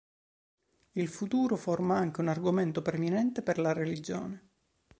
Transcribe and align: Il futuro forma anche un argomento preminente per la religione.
Il 0.93 1.07
futuro 1.07 1.55
forma 1.55 1.95
anche 1.95 2.21
un 2.21 2.27
argomento 2.29 2.81
preminente 2.81 3.43
per 3.43 3.59
la 3.59 3.71
religione. 3.71 4.49